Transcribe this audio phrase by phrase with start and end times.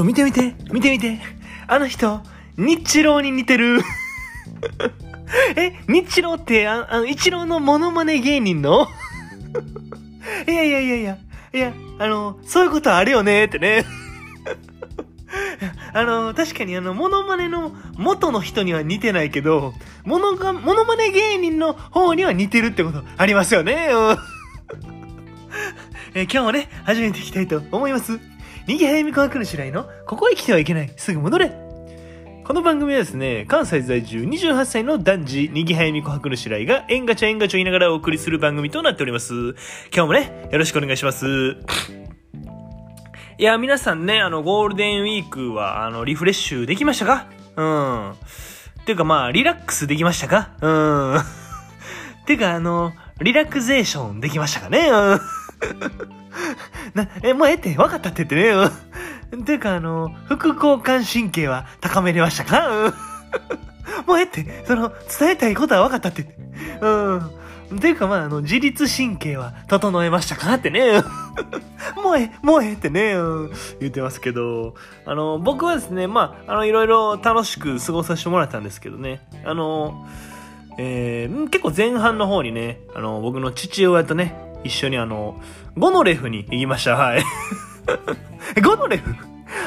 [0.00, 1.18] ょ、見て見て、見て見て。
[1.66, 2.20] あの人、
[2.56, 3.80] 日郎に似てる。
[5.56, 8.88] え、日郎って、ああの、一郎のモノマネ芸人の？
[10.48, 11.18] いやいやいやいや、
[11.54, 13.84] いや、あの、そういうことあるよねってね。
[15.92, 23.88] あの、確かにあの、モノマネの元の人には似てないけど、モノが、モノマネ芸人の方には似てるってことありますよね。
[26.14, 28.18] え今日もね、始めていきたいと思います。
[28.70, 31.50] 逃げ早見琥珀の白井の、ここへ来てはいけない、すぐ戻れ。
[32.44, 39.34] この番組はですね、関西在住28歳の男児、にぎはやみ琥珀の白井が、えんがちゃえんがちょ言いながらお送りする番組となっております。
[39.92, 41.26] 今日もね、よろしくお願いします。
[43.38, 47.26] いや、皆さんね、あの、ゴールデンウィークは、あの、リフレッシュできましたか？
[47.56, 48.14] うん。
[48.86, 50.50] ていうかまあ、リラックスできましたか？
[50.62, 50.68] う
[51.18, 51.20] ん。
[52.24, 54.90] ていうか、あの、リラクゼーションできましたかね？
[54.90, 55.20] うん。
[56.94, 58.70] な、え、もうええって、分かったって言ってね。
[59.32, 59.44] うん。
[59.44, 62.92] ていうか、あの、副交感神経は高めれましたか？
[64.06, 66.78] もうええって、その、伝えたいことは分かったって言って。
[66.80, 67.78] うん。
[67.78, 70.54] ていうか、まあ、あの、自律神経は整えましたか？
[70.54, 71.02] ってね。
[72.02, 73.14] もうええ、もうえってね、
[73.78, 74.74] 言ってますけど、
[75.06, 80.04] あの、僕はですね、まあ、あの、いろいろ楽しく過ごさせてもらったんですけどね、あの、
[80.78, 85.40] えー結構前半の方にね、あの、僕の父親とね、一緒にあの、
[85.76, 87.22] ゴノレフに行きました、はい。
[88.62, 89.14] ゴノレフ？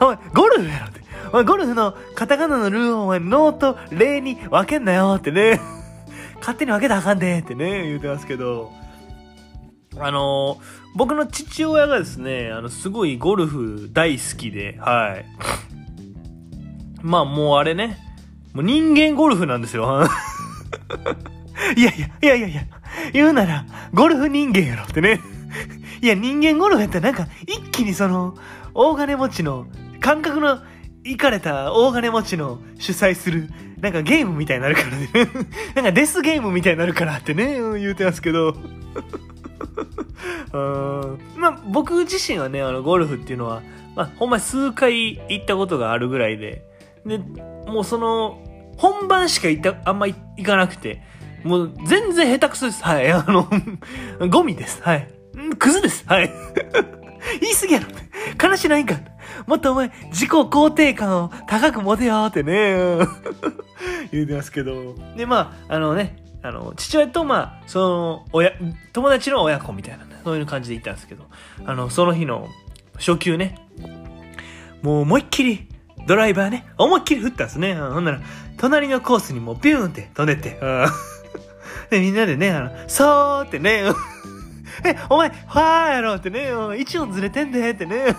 [0.00, 1.00] お前、ゴルフやろって。
[1.32, 5.60] お前、ゴルフのカタカナのルーをお前、ノーとレに分けんなよってね。
[6.38, 8.70] 勝手に分けたらあかんでってね、言うてますけど、
[9.96, 10.58] あの
[10.96, 15.24] 僕の父親がですね、あの、すごいゴルフ大好きで、はい。
[17.02, 17.98] まあもうあれね、
[18.52, 20.06] もう人間ゴルフなんですよ。
[21.76, 22.62] いやいや、いやいやいや、
[23.12, 23.64] 言うなら、
[23.94, 25.20] ゴルフ人間やろってね。
[26.02, 28.36] いや、人間ゴルフやったらなんか、一気にその、
[28.74, 29.66] 大金持ちの、
[30.00, 30.58] 感覚の、
[31.04, 33.48] いかれた大金持ちの主催する、
[33.80, 35.08] なんかゲームみたいになるからね。
[35.76, 38.56] なんかデスゲームみたいになるからってね、言うてますけど。
[40.52, 43.62] うんまあ、僕自身はね、あの、ゴルフっていうのは、
[43.94, 46.64] まあ、ほんま数回行ったことがあるぐらいで、
[47.06, 47.18] で、
[47.66, 48.42] もうその、
[48.76, 51.02] 本番しか行った、あんま行かなくて、
[51.44, 52.82] もう全然下手くそです。
[52.82, 53.10] はい。
[53.12, 53.48] あの、
[54.28, 54.82] ゴミです。
[54.82, 55.08] はい。
[55.58, 56.04] クズです。
[56.08, 56.30] はい。
[57.40, 57.86] 言い過ぎやろ。
[58.48, 58.96] 悲しないんか。
[59.46, 62.98] もっとお前、自己肯定感を高く持てよってね、
[64.12, 64.94] 言うてますけど。
[65.16, 68.52] で、まあ、あのね、あの、父親と、まあ、その、親、
[68.92, 71.24] 友達の親子みたいな、そういう感じで行ったんですけど、
[71.64, 72.48] あの、その日の
[72.96, 73.58] 初級ね、
[74.82, 75.68] もう思いっきり、
[76.06, 77.74] ドライバーね、思いっきり振ったんですね。
[77.74, 78.20] ほんなら、
[78.58, 80.60] 隣のコースにもうビューンって飛んでって、
[81.90, 83.84] で、みんなでね、あの、そうってね、
[84.84, 88.16] え、お前、ファーやろってね、うん一音ずれてんでってね、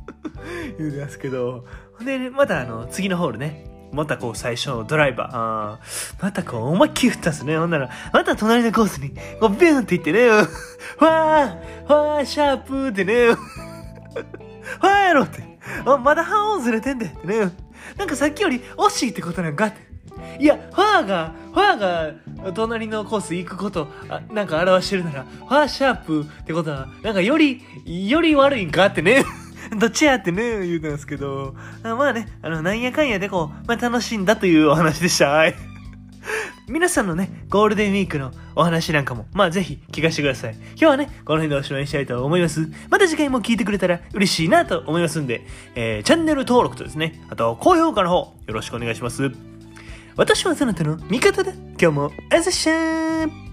[0.78, 1.64] 言うんですけど、
[2.04, 6.22] で、またあの、次のホールね、またこう最初のドライバー、あー。
[6.22, 7.58] またこう思いっきり振ったんですね。
[7.58, 9.10] ほんなら、また隣のコースに、
[9.40, 15.42] こうビューンって言ってね、う んファーファーシャープってね、うんファーやろって。
[15.84, 17.50] あ、まだ半音ずれてんでってね。
[17.96, 19.90] なんかさっきより惜しいってことなんかって。
[20.38, 22.10] いや、ファーが、ファーが
[22.54, 29.24] 隣のコース行くこと、あなんか表してるなら、ファーシャープってことは、なんかより、より悪いんかってね。
[29.78, 35.28] どっちやってね、言うたんですけど、あまあね、あの、なんやかんやでこう、まあ楽しんだというお話でした。
[35.28, 35.54] はい。
[36.68, 40.54] 皆さんのね、ゴールデンウィークのお話なんかも、まあぜひ聞かせてください。
[40.54, 42.68] 今日はね、この辺でおしまいにしたいと思います。
[42.88, 49.30] また次回も聞いてくれたら嬉しいなと思いますんで、えー、チャンネル登録とですね、あと高評価の方、よろしくお願いします。
[50.20, 51.50] 私はあなたの味方だ。
[51.80, 53.49] 今日も、あざっしゃー